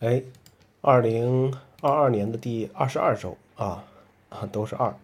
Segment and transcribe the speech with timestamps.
[0.00, 0.22] 哎，
[0.82, 1.50] 二零
[1.80, 3.82] 二二年的第二十二周啊
[4.28, 4.94] 啊，都是二。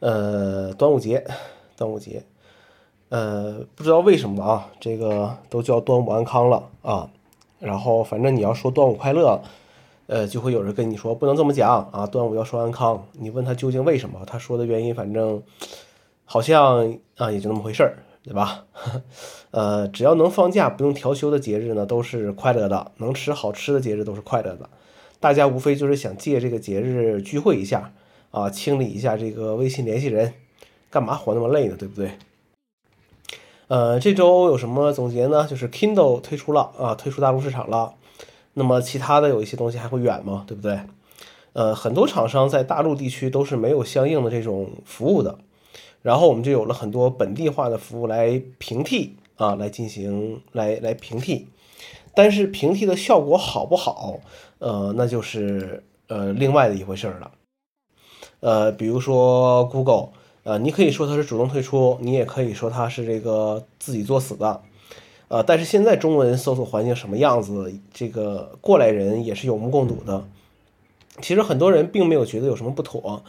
[0.00, 1.26] 呃，端午节，
[1.78, 2.22] 端午节，
[3.08, 7.08] 呃，不知道为什么啊，这个都叫端午安康了啊。
[7.58, 9.42] 然后反正你要说端午快乐，
[10.08, 13.02] 呃，就会有人跟你说不能这么讲啊，端午要说安康。
[13.12, 15.42] 你问他究竟为什么，他说的原因反正
[16.26, 17.96] 好像啊也就那么回事儿。
[18.28, 18.66] 对吧？
[19.52, 24.68] 呃，只要能放假不用调休的节日呢，都是快乐的；能吃好吃的节日都是快乐的。
[25.18, 27.90] 大家无非就是想借这个节日聚会一下
[28.30, 30.34] 啊，清理一下这个微信联系人，
[30.90, 31.76] 干嘛活那么累呢？
[31.78, 32.18] 对不对？
[33.68, 35.46] 呃，这周有什么总结呢？
[35.48, 37.94] 就是 Kindle 推出了啊，退出大陆市场了。
[38.52, 40.44] 那么其他的有一些东西还会远吗？
[40.46, 40.78] 对不对？
[41.54, 45.38] 呃，很多厂商在大陆地区都是没有相应的这种服务的。
[46.02, 51.48] 然后我们就有了很多本地化的服务来平替啊，来进行来来平替，
[52.14, 54.20] 但是平替的效果好不好，
[54.58, 57.32] 呃，那就是呃另外的一回事了。
[58.40, 60.10] 呃，比如说 Google，
[60.44, 64.62] 呃，你可以说它是主动退出，你也可以说它是这个自己作死的，
[65.28, 70.24] 呃，但是现在中文搜索环境什么样子，这个过来人也是有目共睹的。
[71.20, 73.24] 其实很多人并没有觉得有什么不妥。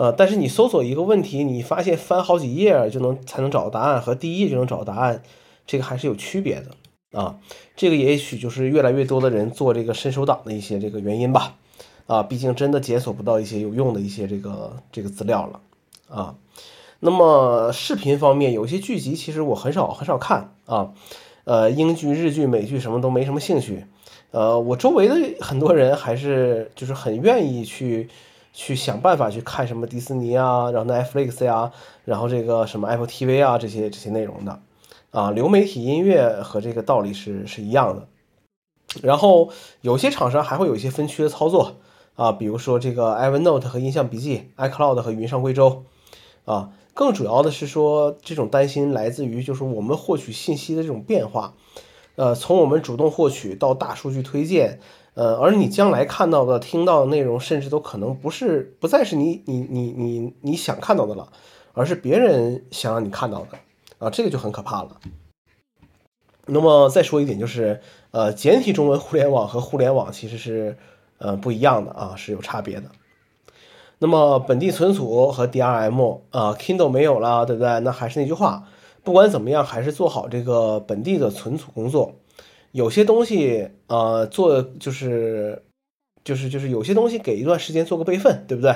[0.00, 5.22] 呃，但是你搜索一个问题，你发现翻好几页就能才能找到答案，和第一页就能找到答案，
[5.66, 7.36] 这个还是有区别的啊。
[7.76, 11.56] 这个也许就是越来越多的人做这个伸手党的一些这个原因吧。
[12.06, 15.60] 啊，毕竟真的检索不到一些有用的一些这个这个资料了
[16.08, 16.34] 啊。
[17.00, 20.94] 那么视频方面，有些剧集其实我很少很少看啊。
[21.44, 23.84] 呃，英剧、日剧、美剧什么都没什么兴趣。
[24.30, 28.08] 呃，我周围的很多人还是就是很愿意去。
[28.52, 31.72] 去想办法去看什么迪士尼啊，然后 Netflix 呀，
[32.04, 34.60] 然后这个什么 Apple TV 啊，这些这些内容的，
[35.10, 38.08] 啊，流媒体音乐和这个道理是是一样的。
[39.02, 39.50] 然后
[39.82, 41.76] 有些厂商还会有一些分区的操作
[42.16, 45.84] 啊，比如说这个 Evernote 和印象笔记，iCloud 和云上贵州，
[46.44, 51.54] 啊，更主要的是说这种担心来自于就是我们获取信息的这种变化，
[52.16, 54.80] 呃，从我们主动获取到大数据推荐。
[55.20, 61.28] 呃，而你将来看到的、听到的内容，甚至都可能不是，不再是你、你、你、你、你想看到的了，
[61.74, 63.58] 而是别人想让你看到的，
[63.98, 64.98] 啊，这个就很可怕了。
[66.46, 67.82] 那么再说一点，就是，
[68.12, 70.78] 呃，简体中文互联网和互联网其实是，
[71.18, 72.84] 呃，不一样的啊，是有差别的。
[73.98, 77.78] 那么本地存储和 DRM 啊，Kindle 没有了，对不对？
[77.80, 78.64] 那还是那句话，
[79.04, 82.14] 不管怎么样，还是做好这个本地的存储工作。
[82.72, 85.64] 有些东西，呃，做就是，
[86.22, 88.74] 就是就是有些东西给一段时间做个备份，对不对？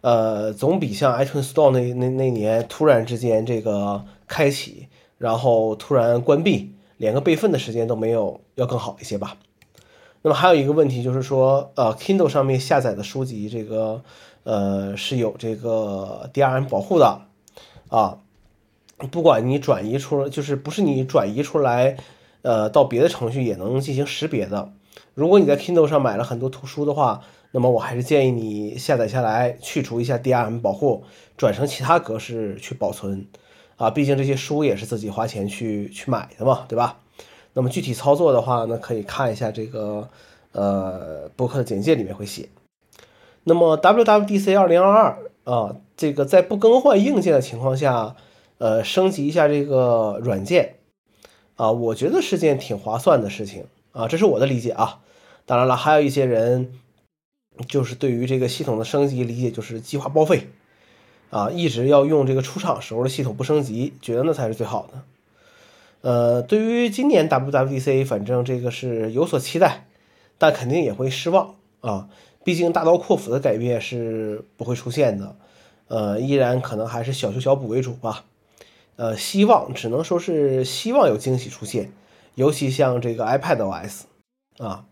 [0.00, 9.36] 呃，总比像 iTunes Store 那那那年突然之间这个开启，然后突然关闭，连个备份的时间都没有，要更好一些吧。
[10.22, 14.02] 那么还有一个问题就是说，呃，Kindle 上面下载的书籍，这个
[14.42, 17.20] 呃是有这个 DRM 保护的
[17.88, 18.18] 啊，
[19.12, 21.96] 不管你转移出，就是不是你转移出来。
[22.42, 24.72] 呃，到别的程序也能进行识别的。
[25.14, 31.04] 如果你在 Kindle 上买了很多图书的话，那么我还是建议你下载下来，去除一下 DRM 保护，
[31.36, 33.26] 转成其他格式去保存。
[33.76, 36.98] 啊，毕竟这些书也是自己花钱去去买的嘛，对吧？
[37.54, 40.08] 那么具体操作的话呢，可以看一下这个
[40.52, 42.48] 呃博客的简介里面会写。
[43.44, 48.14] 那么 WWDC 二零二二啊，这个在不更换硬件的情况下，
[48.58, 50.74] 呃，升级一下这个软件。
[51.60, 55.00] 啊，我觉得是件挺划算的事情啊，这是我的理解啊。
[55.44, 56.72] 当然了，还有一些人
[57.68, 60.48] 就是对于这个系统的升级理解就是计划报废
[61.28, 65.02] 啊，一直要用这个出厂时候的系统不升级，觉得那才是最好的。
[66.00, 69.86] 呃，对于今年 WWDC，反正这个是有所期待，
[70.38, 72.08] 但肯定也会失望啊。
[72.42, 75.36] 毕竟大刀阔斧的改变是不会出现的，
[75.88, 78.24] 呃，依然可能还是小修小补为主吧。
[79.00, 81.90] 呃，希望只能说是希望有惊喜出现，
[82.34, 84.02] 尤其像这个 iPad OS
[84.58, 84.84] 啊，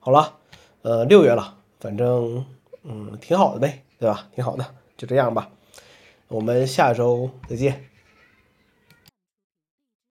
[0.00, 0.38] 好了，
[0.82, 2.44] 呃，六月了，反正
[2.82, 4.28] 嗯，挺好的呗，对吧？
[4.34, 5.50] 挺好的，就这样吧，
[6.26, 7.84] 我们下周再见。